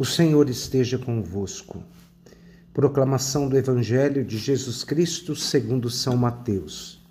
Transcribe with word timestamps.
O 0.00 0.04
Senhor 0.06 0.48
esteja 0.48 0.96
convosco. 0.96 1.84
Proclamação 2.72 3.50
do 3.50 3.58
Evangelho 3.58 4.24
de 4.24 4.38
Jesus 4.38 4.82
Cristo 4.82 5.36
segundo 5.36 5.90
São 5.90 6.16
Mateus. 6.16 7.02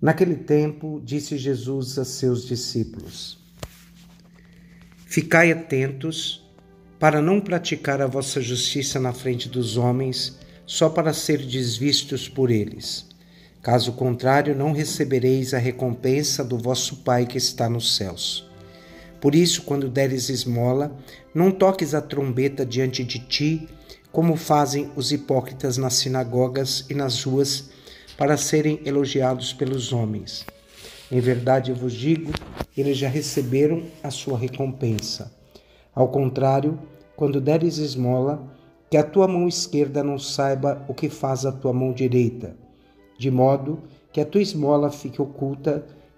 Naquele 0.00 0.36
tempo, 0.36 1.02
disse 1.04 1.36
Jesus 1.36 1.98
a 1.98 2.06
seus 2.06 2.46
discípulos: 2.46 3.38
Ficai 5.04 5.52
atentos 5.52 6.50
para 6.98 7.20
não 7.20 7.42
praticar 7.42 8.00
a 8.00 8.06
vossa 8.06 8.40
justiça 8.40 8.98
na 8.98 9.12
frente 9.12 9.46
dos 9.46 9.76
homens, 9.76 10.38
só 10.64 10.88
para 10.88 11.12
ser 11.12 11.44
desvistos 11.44 12.26
por 12.26 12.50
eles. 12.50 13.06
Caso 13.60 13.92
contrário, 13.92 14.56
não 14.56 14.72
recebereis 14.72 15.52
a 15.52 15.58
recompensa 15.58 16.42
do 16.42 16.56
vosso 16.56 16.96
Pai 17.04 17.26
que 17.26 17.36
está 17.36 17.68
nos 17.68 17.96
céus. 17.96 18.47
Por 19.20 19.34
isso, 19.34 19.62
quando 19.62 19.88
deres 19.88 20.28
esmola, 20.28 20.96
não 21.34 21.50
toques 21.50 21.94
a 21.94 22.00
trombeta 22.00 22.64
diante 22.64 23.02
de 23.02 23.18
ti, 23.18 23.68
como 24.12 24.36
fazem 24.36 24.90
os 24.96 25.12
hipócritas 25.12 25.76
nas 25.76 25.94
sinagogas 25.94 26.86
e 26.88 26.94
nas 26.94 27.22
ruas, 27.24 27.70
para 28.16 28.36
serem 28.36 28.80
elogiados 28.84 29.52
pelos 29.52 29.92
homens. 29.92 30.44
Em 31.10 31.20
verdade 31.20 31.70
eu 31.70 31.76
vos 31.76 31.92
digo, 31.92 32.32
eles 32.76 32.98
já 32.98 33.08
receberam 33.08 33.82
a 34.02 34.10
sua 34.10 34.38
recompensa. 34.38 35.32
Ao 35.94 36.08
contrário, 36.08 36.78
quando 37.16 37.40
deres 37.40 37.78
esmola, 37.78 38.46
que 38.90 38.96
a 38.96 39.02
tua 39.02 39.26
mão 39.28 39.48
esquerda 39.48 40.02
não 40.02 40.18
saiba 40.18 40.84
o 40.88 40.94
que 40.94 41.08
faz 41.08 41.44
a 41.44 41.52
tua 41.52 41.72
mão 41.72 41.92
direita, 41.92 42.56
de 43.18 43.30
modo 43.30 43.82
que 44.12 44.20
a 44.20 44.24
tua 44.26 44.40
esmola 44.40 44.90
fique 44.90 45.20
oculta 45.20 45.84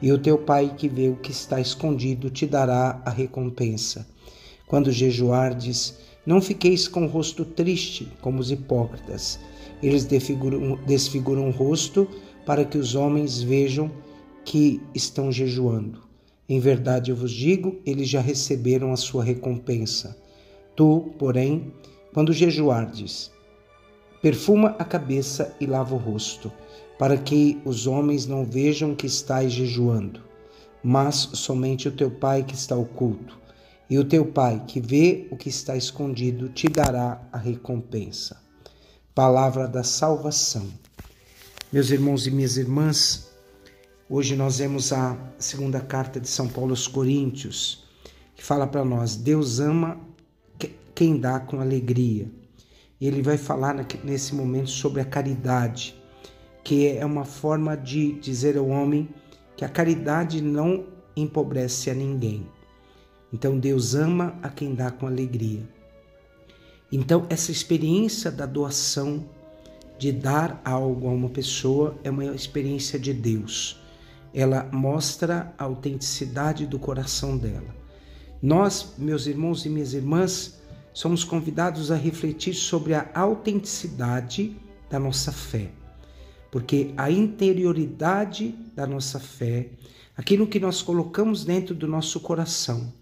e 0.00 0.12
o 0.12 0.18
teu 0.18 0.38
Pai 0.38 0.74
que 0.76 0.88
vê 0.88 1.08
o 1.08 1.16
que 1.16 1.30
está 1.30 1.60
escondido 1.60 2.30
te 2.30 2.46
dará 2.46 3.02
a 3.04 3.10
recompensa. 3.10 4.06
Quando 4.66 4.92
jejuardes, 4.92 5.98
não 6.24 6.40
fiqueis 6.40 6.86
com 6.86 7.04
o 7.04 7.08
rosto 7.08 7.44
triste, 7.44 8.08
como 8.20 8.38
os 8.38 8.50
hipócritas. 8.50 9.40
Eles 9.82 10.04
desfiguram, 10.04 10.78
desfiguram 10.86 11.48
o 11.48 11.52
rosto 11.52 12.06
para 12.44 12.64
que 12.64 12.78
os 12.78 12.94
homens 12.94 13.40
vejam 13.40 13.90
que 14.44 14.80
estão 14.94 15.32
jejuando. 15.32 16.02
Em 16.48 16.60
verdade 16.60 17.10
eu 17.10 17.16
vos 17.16 17.30
digo, 17.30 17.76
eles 17.84 18.08
já 18.08 18.20
receberam 18.20 18.92
a 18.92 18.96
sua 18.96 19.22
recompensa. 19.22 20.16
Tu, 20.74 21.12
porém, 21.18 21.72
quando 22.14 22.32
jejuardes, 22.32 23.30
perfuma 24.22 24.74
a 24.78 24.84
cabeça 24.84 25.54
e 25.60 25.66
lava 25.66 25.94
o 25.94 25.98
rosto 25.98 26.50
para 26.98 27.16
que 27.16 27.60
os 27.64 27.86
homens 27.86 28.26
não 28.26 28.44
vejam 28.44 28.94
que 28.94 29.06
estás 29.06 29.52
jejuando, 29.52 30.20
mas 30.82 31.30
somente 31.34 31.86
o 31.86 31.92
teu 31.92 32.10
Pai 32.10 32.42
que 32.42 32.54
está 32.54 32.76
oculto. 32.76 33.38
E 33.88 33.98
o 33.98 34.04
teu 34.04 34.26
Pai 34.26 34.64
que 34.66 34.80
vê 34.80 35.28
o 35.30 35.36
que 35.36 35.48
está 35.48 35.76
escondido 35.76 36.48
te 36.48 36.68
dará 36.68 37.22
a 37.32 37.38
recompensa. 37.38 38.36
Palavra 39.14 39.66
da 39.66 39.84
salvação. 39.84 40.68
Meus 41.72 41.90
irmãos 41.90 42.26
e 42.26 42.30
minhas 42.30 42.56
irmãs, 42.56 43.30
hoje 44.10 44.34
nós 44.36 44.58
vemos 44.58 44.92
a 44.92 45.16
segunda 45.38 45.80
carta 45.80 46.20
de 46.20 46.28
São 46.28 46.48
Paulo 46.48 46.70
aos 46.70 46.86
Coríntios, 46.86 47.84
que 48.34 48.44
fala 48.44 48.66
para 48.66 48.84
nós: 48.84 49.16
Deus 49.16 49.60
ama 49.60 50.00
quem 50.94 51.18
dá 51.18 51.38
com 51.38 51.60
alegria. 51.60 52.30
E 53.00 53.06
ele 53.06 53.22
vai 53.22 53.38
falar 53.38 53.86
nesse 54.02 54.34
momento 54.34 54.70
sobre 54.70 55.00
a 55.00 55.04
caridade 55.04 55.97
que 56.68 56.86
é 56.86 57.06
uma 57.06 57.24
forma 57.24 57.74
de 57.74 58.12
dizer 58.20 58.58
ao 58.58 58.68
homem 58.68 59.08
que 59.56 59.64
a 59.64 59.68
caridade 59.70 60.42
não 60.42 60.84
empobrece 61.16 61.88
a 61.88 61.94
ninguém. 61.94 62.46
Então 63.32 63.58
Deus 63.58 63.94
ama 63.94 64.38
a 64.42 64.50
quem 64.50 64.74
dá 64.74 64.90
com 64.90 65.06
alegria. 65.06 65.66
Então 66.92 67.24
essa 67.30 67.50
experiência 67.50 68.30
da 68.30 68.44
doação, 68.44 69.24
de 69.98 70.12
dar 70.12 70.60
algo 70.62 71.08
a 71.08 71.10
uma 71.10 71.30
pessoa, 71.30 71.96
é 72.04 72.10
uma 72.10 72.26
experiência 72.26 72.98
de 72.98 73.14
Deus. 73.14 73.80
Ela 74.34 74.68
mostra 74.70 75.54
a 75.56 75.64
autenticidade 75.64 76.66
do 76.66 76.78
coração 76.78 77.38
dela. 77.38 77.74
Nós, 78.42 78.92
meus 78.98 79.26
irmãos 79.26 79.64
e 79.64 79.70
minhas 79.70 79.94
irmãs, 79.94 80.60
somos 80.92 81.24
convidados 81.24 81.90
a 81.90 81.96
refletir 81.96 82.52
sobre 82.52 82.92
a 82.92 83.08
autenticidade 83.14 84.54
da 84.90 84.98
nossa 84.98 85.32
fé 85.32 85.70
porque 86.50 86.92
a 86.96 87.10
interioridade 87.10 88.54
da 88.74 88.86
nossa 88.86 89.20
fé, 89.20 89.68
aquilo 90.16 90.46
que 90.46 90.58
nós 90.58 90.82
colocamos 90.82 91.44
dentro 91.44 91.74
do 91.74 91.86
nosso 91.86 92.20
coração, 92.20 92.92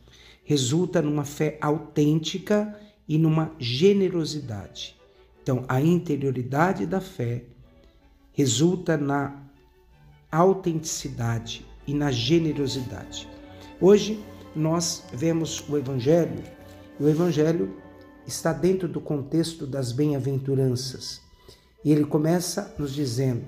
resulta 0.44 1.02
numa 1.02 1.24
fé 1.24 1.58
autêntica 1.60 2.78
e 3.08 3.18
numa 3.18 3.52
generosidade. 3.58 4.96
Então, 5.42 5.64
a 5.68 5.80
interioridade 5.80 6.86
da 6.86 7.00
fé 7.00 7.44
resulta 8.32 8.96
na 8.96 9.42
autenticidade 10.30 11.64
e 11.86 11.94
na 11.94 12.10
generosidade. 12.10 13.28
Hoje 13.80 14.22
nós 14.54 15.04
vemos 15.12 15.62
o 15.68 15.76
Evangelho, 15.76 16.42
e 16.98 17.02
o 17.02 17.08
Evangelho 17.08 17.76
está 18.26 18.52
dentro 18.52 18.88
do 18.88 19.00
contexto 19.00 19.66
das 19.66 19.92
bem-aventuranças. 19.92 21.25
E 21.86 21.92
ele 21.92 22.04
começa 22.04 22.74
nos 22.76 22.92
dizendo: 22.92 23.44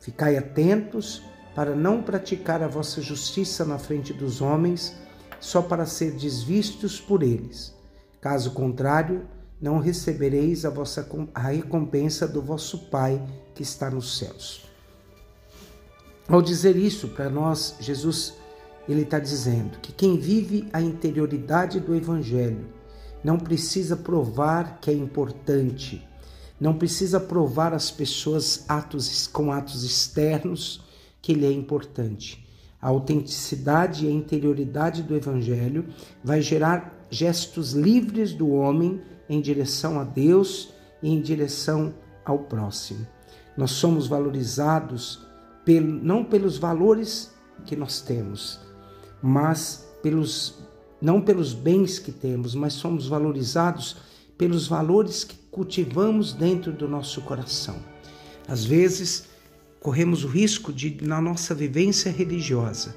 Ficai 0.00 0.36
atentos 0.36 1.22
para 1.54 1.72
não 1.72 2.02
praticar 2.02 2.64
a 2.64 2.66
vossa 2.66 3.00
justiça 3.00 3.64
na 3.64 3.78
frente 3.78 4.12
dos 4.12 4.40
homens, 4.40 4.96
só 5.38 5.62
para 5.62 5.86
ser 5.86 6.10
desvistos 6.10 7.00
por 7.00 7.22
eles. 7.22 7.72
Caso 8.20 8.50
contrário, 8.50 9.24
não 9.60 9.78
recebereis 9.78 10.64
a 10.64 10.70
vossa 10.70 11.08
a 11.32 11.40
recompensa 11.42 12.26
do 12.26 12.42
vosso 12.42 12.90
Pai 12.90 13.24
que 13.54 13.62
está 13.62 13.88
nos 13.88 14.18
céus. 14.18 14.66
Ao 16.28 16.42
dizer 16.42 16.74
isso 16.74 17.06
para 17.10 17.30
nós, 17.30 17.76
Jesus 17.78 18.34
ele 18.88 19.02
está 19.02 19.20
dizendo 19.20 19.78
que 19.78 19.92
quem 19.92 20.18
vive 20.18 20.68
a 20.72 20.82
interioridade 20.82 21.78
do 21.78 21.94
Evangelho 21.94 22.66
não 23.22 23.38
precisa 23.38 23.96
provar 23.96 24.80
que 24.80 24.90
é 24.90 24.94
importante, 24.94 26.04
não 26.60 26.74
precisa 26.74 27.18
provar 27.18 27.72
às 27.72 27.90
pessoas 27.90 28.64
atos 28.68 29.26
com 29.26 29.50
atos 29.50 29.82
externos 29.82 30.82
que 31.22 31.32
ele 31.32 31.46
é 31.46 31.52
importante. 31.52 32.46
A 32.80 32.88
autenticidade 32.88 34.04
e 34.04 34.08
a 34.08 34.12
interioridade 34.12 35.02
do 35.02 35.16
evangelho 35.16 35.86
vai 36.22 36.42
gerar 36.42 37.06
gestos 37.10 37.72
livres 37.72 38.32
do 38.32 38.50
homem 38.50 39.00
em 39.28 39.40
direção 39.40 39.98
a 39.98 40.04
Deus 40.04 40.72
e 41.02 41.10
em 41.10 41.20
direção 41.20 41.94
ao 42.24 42.40
próximo. 42.40 43.06
Nós 43.56 43.72
somos 43.72 44.06
valorizados 44.06 45.26
pelo, 45.64 45.86
não 45.86 46.24
pelos 46.24 46.58
valores 46.58 47.32
que 47.64 47.76
nós 47.76 48.00
temos, 48.00 48.60
mas 49.22 49.86
pelos 50.02 50.58
não 51.00 51.20
pelos 51.20 51.54
bens 51.54 51.98
que 51.98 52.12
temos, 52.12 52.54
mas 52.54 52.74
somos 52.74 53.08
valorizados 53.08 53.96
pelos 54.40 54.66
valores 54.66 55.22
que 55.22 55.36
cultivamos 55.50 56.32
dentro 56.32 56.72
do 56.72 56.88
nosso 56.88 57.20
coração. 57.20 57.76
Às 58.48 58.64
vezes, 58.64 59.26
corremos 59.78 60.24
o 60.24 60.28
risco 60.28 60.72
de, 60.72 60.96
na 61.02 61.20
nossa 61.20 61.54
vivência 61.54 62.10
religiosa, 62.10 62.96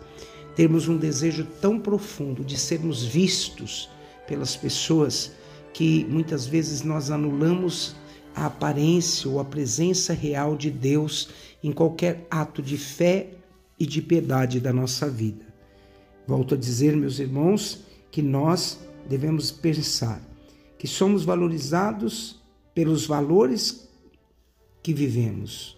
termos 0.56 0.88
um 0.88 0.96
desejo 0.96 1.46
tão 1.60 1.78
profundo 1.78 2.46
de 2.46 2.58
sermos 2.58 3.04
vistos 3.04 3.90
pelas 4.26 4.56
pessoas 4.56 5.34
que 5.74 6.06
muitas 6.06 6.46
vezes 6.46 6.82
nós 6.82 7.12
anulamos 7.12 7.94
a 8.34 8.46
aparência 8.46 9.30
ou 9.30 9.38
a 9.38 9.44
presença 9.44 10.14
real 10.14 10.56
de 10.56 10.72
Deus 10.72 11.28
em 11.62 11.74
qualquer 11.74 12.26
ato 12.32 12.62
de 12.62 12.78
fé 12.78 13.32
e 13.78 13.86
de 13.86 14.02
piedade 14.02 14.62
da 14.62 14.72
nossa 14.72 15.10
vida. 15.10 15.46
Volto 16.26 16.56
a 16.56 16.58
dizer, 16.58 16.96
meus 16.96 17.20
irmãos, 17.20 17.82
que 18.10 18.22
nós 18.22 18.80
devemos 19.10 19.52
pensar 19.52 20.22
que 20.84 20.88
somos 20.90 21.24
valorizados 21.24 22.44
pelos 22.76 23.08
valores 23.08 23.90
que 24.82 24.94
vivemos 24.94 25.78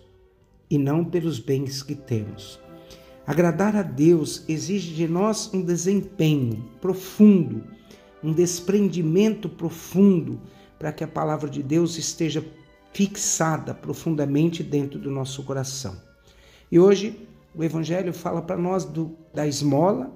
e 0.68 0.80
não 0.80 1.06
pelos 1.06 1.38
bens 1.38 1.84
que 1.84 1.94
temos. 1.94 2.60
Agradar 3.24 3.75
a 3.75 3.84
Deus 3.84 4.44
exige 4.50 4.96
de 4.96 5.07
nós 5.07 5.54
um 5.54 5.62
desempenho 5.62 6.68
profundo, 6.81 7.63
um 8.24 8.34
desprendimento 8.34 9.48
profundo 9.48 10.42
para 10.80 10.92
que 10.92 11.04
a 11.04 11.08
palavra 11.08 11.51
de 11.51 11.62
Deus 11.62 12.00
esteja 12.00 12.44
fixada 12.92 13.75
profundamente 13.75 14.63
dentro 14.63 14.98
do 14.98 15.12
nosso 15.12 15.44
coração. 15.44 16.01
E 16.72 16.80
hoje 16.80 17.28
o 17.54 17.63
Evangelho 17.63 18.12
fala 18.12 18.42
para 18.42 18.58
nós 18.58 18.84
do, 18.86 19.16
da 19.31 19.46
esmola, 19.46 20.12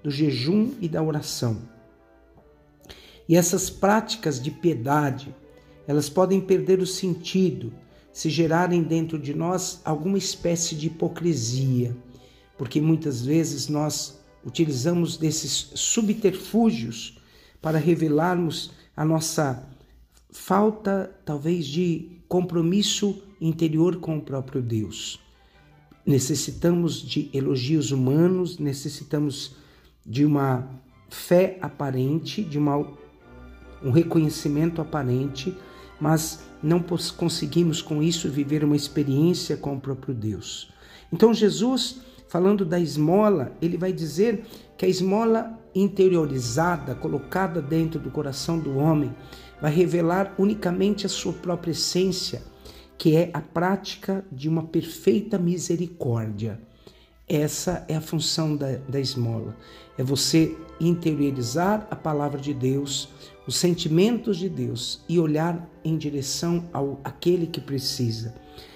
do 0.00 0.12
jejum 0.12 0.74
e 0.80 0.88
da 0.88 1.02
oração. 1.02 1.76
E 3.28 3.36
essas 3.36 3.68
práticas 3.68 4.40
de 4.40 4.50
piedade, 4.50 5.34
elas 5.86 6.08
podem 6.08 6.40
perder 6.40 6.80
o 6.80 6.86
sentido 6.86 7.72
se 8.12 8.30
gerarem 8.30 8.82
dentro 8.82 9.18
de 9.18 9.34
nós 9.34 9.80
alguma 9.84 10.18
espécie 10.18 10.74
de 10.74 10.86
hipocrisia, 10.86 11.96
porque 12.56 12.80
muitas 12.80 13.24
vezes 13.24 13.68
nós 13.68 14.18
utilizamos 14.44 15.16
desses 15.16 15.70
subterfúgios 15.74 17.20
para 17.60 17.78
revelarmos 17.78 18.72
a 18.96 19.04
nossa 19.04 19.68
falta, 20.30 21.14
talvez, 21.24 21.66
de 21.66 22.18
compromisso 22.28 23.22
interior 23.40 23.96
com 23.96 24.18
o 24.18 24.22
próprio 24.22 24.62
Deus. 24.62 25.20
Necessitamos 26.04 27.00
de 27.02 27.30
elogios 27.32 27.90
humanos, 27.90 28.58
necessitamos 28.58 29.54
de 30.04 30.24
uma 30.24 30.68
fé 31.08 31.58
aparente, 31.60 32.42
de 32.42 32.58
uma, 32.58 32.90
um 33.82 33.90
reconhecimento 33.90 34.80
aparente, 34.80 35.56
mas 36.00 36.44
não 36.62 36.80
conseguimos 37.16 37.80
com 37.80 38.02
isso 38.02 38.28
viver 38.28 38.64
uma 38.64 38.76
experiência 38.76 39.56
com 39.56 39.74
o 39.74 39.80
próprio 39.80 40.14
Deus. 40.14 40.70
Então, 41.12 41.32
Jesus, 41.32 42.00
falando 42.28 42.64
da 42.64 42.78
esmola, 42.78 43.52
ele 43.60 43.76
vai 43.76 43.92
dizer 43.92 44.44
que 44.76 44.84
a 44.84 44.88
esmola 44.88 45.58
interiorizada, 45.74 46.94
colocada 46.94 47.62
dentro 47.62 48.00
do 48.00 48.10
coração 48.10 48.58
do 48.58 48.76
homem, 48.76 49.14
vai 49.60 49.72
revelar 49.72 50.34
unicamente 50.38 51.06
a 51.06 51.08
sua 51.08 51.32
própria 51.32 51.72
essência 51.72 52.42
que 52.98 53.14
é 53.14 53.30
a 53.32 53.40
prática 53.40 54.26
de 54.30 54.48
uma 54.48 54.64
perfeita 54.64 55.38
misericórdia. 55.38 56.60
Essa 57.28 57.84
é 57.88 57.96
a 57.96 58.00
função 58.00 58.56
da, 58.56 58.76
da 58.88 58.98
esmola. 58.98 59.54
É 59.98 60.02
você 60.02 60.56
interiorizar 60.80 61.86
a 61.90 61.96
palavra 61.96 62.40
de 62.40 62.54
Deus, 62.54 63.08
os 63.46 63.56
sentimentos 63.56 64.36
de 64.36 64.48
Deus 64.48 65.02
e 65.08 65.18
olhar 65.18 65.68
em 65.84 65.96
direção 65.98 66.68
ao 66.72 67.00
aquele 67.04 67.46
que 67.46 67.60
precisa. 67.60 68.34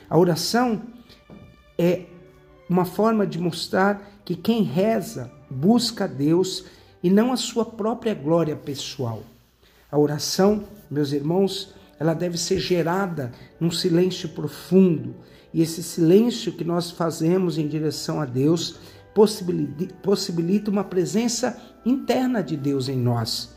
A 0.08 0.18
oração 0.18 0.82
é 1.78 2.02
uma 2.68 2.84
forma 2.84 3.26
de 3.26 3.38
mostrar 3.38 4.20
que 4.24 4.36
quem 4.36 4.62
reza 4.62 5.30
busca 5.50 6.06
Deus 6.06 6.64
e 7.02 7.10
não 7.10 7.32
a 7.32 7.36
sua 7.36 7.64
própria 7.64 8.14
glória 8.14 8.56
pessoal. 8.56 9.22
A 9.90 9.98
oração, 9.98 10.64
meus 10.90 11.12
irmãos, 11.12 11.74
ela 12.02 12.14
deve 12.14 12.36
ser 12.36 12.58
gerada 12.58 13.30
num 13.60 13.70
silêncio 13.70 14.30
profundo. 14.30 15.14
E 15.54 15.62
esse 15.62 15.84
silêncio 15.84 16.50
que 16.50 16.64
nós 16.64 16.90
fazemos 16.90 17.58
em 17.58 17.68
direção 17.68 18.20
a 18.20 18.24
Deus 18.24 18.74
possibilita 20.02 20.68
uma 20.68 20.82
presença 20.82 21.56
interna 21.86 22.42
de 22.42 22.56
Deus 22.56 22.88
em 22.88 22.98
nós. 22.98 23.54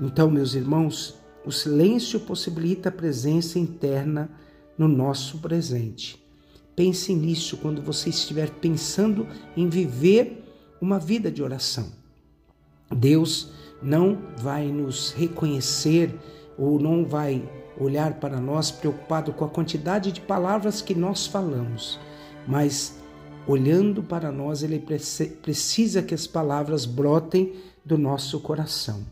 Então, 0.00 0.28
meus 0.28 0.54
irmãos, 0.54 1.14
o 1.46 1.52
silêncio 1.52 2.18
possibilita 2.18 2.88
a 2.88 2.92
presença 2.92 3.56
interna 3.56 4.28
no 4.76 4.88
nosso 4.88 5.38
presente. 5.38 6.20
Pense 6.74 7.14
nisso 7.14 7.56
quando 7.58 7.80
você 7.80 8.10
estiver 8.10 8.50
pensando 8.50 9.28
em 9.56 9.68
viver 9.68 10.44
uma 10.80 10.98
vida 10.98 11.30
de 11.30 11.40
oração. 11.40 11.92
Deus 12.90 13.52
não 13.80 14.18
vai 14.38 14.66
nos 14.66 15.12
reconhecer 15.12 16.18
ou 16.58 16.80
não 16.80 17.04
vai 17.04 17.42
olhar 17.78 18.14
para 18.14 18.40
nós 18.40 18.70
preocupado 18.70 19.32
com 19.32 19.44
a 19.44 19.48
quantidade 19.48 20.12
de 20.12 20.20
palavras 20.20 20.80
que 20.80 20.94
nós 20.94 21.26
falamos, 21.26 21.98
mas 22.46 22.96
olhando 23.46 24.02
para 24.02 24.30
nós, 24.30 24.62
ele 24.62 24.78
precisa 25.42 26.02
que 26.02 26.14
as 26.14 26.26
palavras 26.26 26.86
brotem 26.86 27.54
do 27.84 27.98
nosso 27.98 28.40
coração. 28.40 29.04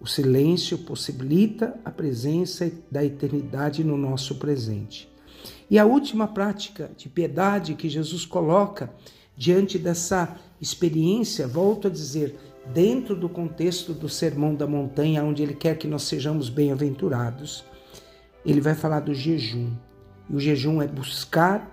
O 0.00 0.06
silêncio 0.06 0.78
possibilita 0.78 1.78
a 1.84 1.90
presença 1.90 2.70
da 2.90 3.04
eternidade 3.04 3.84
no 3.84 3.96
nosso 3.96 4.34
presente. 4.36 5.08
E 5.70 5.78
a 5.78 5.86
última 5.86 6.26
prática 6.26 6.90
de 6.96 7.08
piedade 7.08 7.74
que 7.74 7.88
Jesus 7.88 8.26
coloca 8.26 8.92
diante 9.36 9.78
dessa 9.78 10.36
experiência, 10.60 11.46
volto 11.46 11.88
a 11.88 11.90
dizer, 11.90 12.36
dentro 12.72 13.14
do 13.14 13.28
contexto 13.28 13.92
do 13.92 14.08
Sermão 14.08 14.54
da 14.54 14.66
Montanha, 14.66 15.24
onde 15.24 15.42
ele 15.42 15.54
quer 15.54 15.76
que 15.76 15.86
nós 15.86 16.02
sejamos 16.04 16.48
bem-aventurados, 16.48 17.64
ele 18.44 18.60
vai 18.60 18.74
falar 18.74 19.00
do 19.00 19.14
jejum. 19.14 19.70
E 20.28 20.36
o 20.36 20.40
jejum 20.40 20.80
é 20.80 20.86
buscar 20.86 21.70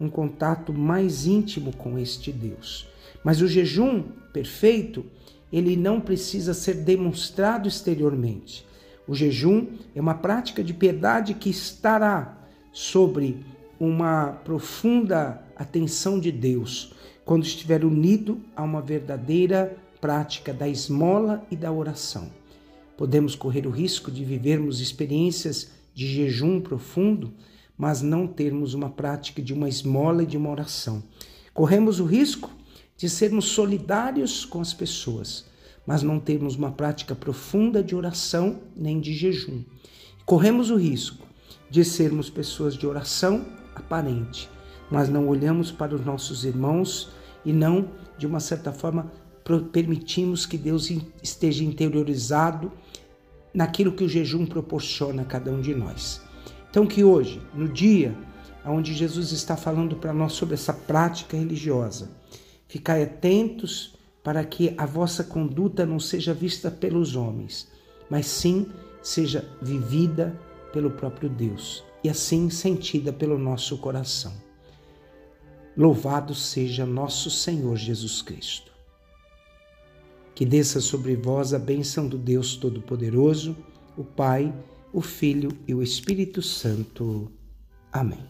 um 0.00 0.08
contato 0.08 0.72
mais 0.72 1.26
íntimo 1.26 1.74
com 1.76 1.98
este 1.98 2.32
Deus. 2.32 2.88
Mas 3.22 3.42
o 3.42 3.48
jejum 3.48 4.02
perfeito, 4.32 5.04
ele 5.52 5.76
não 5.76 6.00
precisa 6.00 6.54
ser 6.54 6.74
demonstrado 6.74 7.68
exteriormente. 7.68 8.66
O 9.06 9.14
jejum 9.14 9.66
é 9.94 10.00
uma 10.00 10.14
prática 10.14 10.64
de 10.64 10.72
piedade 10.72 11.34
que 11.34 11.50
estará 11.50 12.38
sobre 12.72 13.44
uma 13.78 14.38
profunda 14.44 15.42
atenção 15.56 16.18
de 16.18 16.30
Deus 16.30 16.94
quando 17.24 17.44
estiver 17.44 17.84
unido 17.84 18.40
a 18.56 18.62
uma 18.62 18.80
verdadeira 18.80 19.76
prática 20.00 20.52
da 20.52 20.68
esmola 20.68 21.44
e 21.50 21.56
da 21.56 21.70
oração. 21.70 22.30
Podemos 22.96 23.34
correr 23.34 23.66
o 23.66 23.70
risco 23.70 24.10
de 24.10 24.24
vivermos 24.24 24.80
experiências 24.80 25.70
de 25.94 26.06
jejum 26.06 26.60
profundo, 26.60 27.32
mas 27.76 28.02
não 28.02 28.26
termos 28.26 28.74
uma 28.74 28.90
prática 28.90 29.40
de 29.40 29.52
uma 29.52 29.68
esmola 29.68 30.22
e 30.22 30.26
de 30.26 30.36
uma 30.36 30.50
oração. 30.50 31.02
Corremos 31.52 31.98
o 31.98 32.04
risco 32.04 32.50
de 32.96 33.08
sermos 33.08 33.46
solidários 33.46 34.44
com 34.44 34.60
as 34.60 34.74
pessoas, 34.74 35.46
mas 35.86 36.02
não 36.02 36.20
termos 36.20 36.56
uma 36.56 36.70
prática 36.70 37.14
profunda 37.14 37.82
de 37.82 37.96
oração 37.96 38.60
nem 38.76 39.00
de 39.00 39.14
jejum. 39.14 39.62
Corremos 40.26 40.70
o 40.70 40.76
risco 40.76 41.26
de 41.70 41.84
sermos 41.84 42.28
pessoas 42.28 42.74
de 42.74 42.86
oração 42.86 43.46
aparente, 43.74 44.48
mas 44.90 45.08
não 45.08 45.26
olhamos 45.26 45.72
para 45.72 45.94
os 45.94 46.04
nossos 46.04 46.44
irmãos 46.44 47.08
e 47.44 47.52
não, 47.52 47.88
de 48.18 48.26
uma 48.26 48.40
certa 48.40 48.72
forma, 48.72 49.10
permitimos 49.58 50.46
que 50.46 50.56
Deus 50.56 50.90
esteja 51.22 51.64
interiorizado 51.64 52.70
naquilo 53.52 53.92
que 53.92 54.04
o 54.04 54.08
jejum 54.08 54.46
proporciona 54.46 55.22
a 55.22 55.24
cada 55.24 55.50
um 55.50 55.60
de 55.60 55.74
nós. 55.74 56.22
Então, 56.70 56.86
que 56.86 57.02
hoje, 57.02 57.42
no 57.52 57.68
dia 57.68 58.16
onde 58.64 58.94
Jesus 58.94 59.32
está 59.32 59.56
falando 59.56 59.96
para 59.96 60.12
nós 60.12 60.34
sobre 60.34 60.54
essa 60.54 60.72
prática 60.72 61.36
religiosa, 61.36 62.10
ficai 62.68 63.02
atentos 63.02 63.96
para 64.22 64.44
que 64.44 64.74
a 64.76 64.86
vossa 64.86 65.24
conduta 65.24 65.84
não 65.84 65.98
seja 65.98 66.32
vista 66.32 66.70
pelos 66.70 67.16
homens, 67.16 67.68
mas 68.08 68.26
sim 68.26 68.66
seja 69.02 69.48
vivida 69.60 70.38
pelo 70.72 70.90
próprio 70.90 71.28
Deus 71.28 71.82
e 72.04 72.08
assim 72.08 72.50
sentida 72.50 73.12
pelo 73.12 73.38
nosso 73.38 73.78
coração. 73.78 74.32
Louvado 75.76 76.34
seja 76.34 76.84
nosso 76.84 77.30
Senhor 77.30 77.76
Jesus 77.76 78.22
Cristo 78.22 78.69
que 80.40 80.46
desça 80.46 80.80
sobre 80.80 81.14
vós 81.16 81.52
a 81.52 81.58
bênção 81.58 82.08
do 82.08 82.16
Deus 82.16 82.56
Todo-Poderoso, 82.56 83.54
o 83.94 84.02
Pai, 84.02 84.50
o 84.90 85.02
Filho 85.02 85.50
e 85.68 85.74
o 85.74 85.82
Espírito 85.82 86.40
Santo. 86.40 87.30
Amém. 87.92 88.24